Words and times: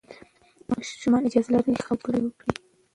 ماشومان 0.69 1.21
اجازه 1.27 1.49
لري 1.53 1.73
خبرې 1.87 2.19
وکړي. 2.23 2.53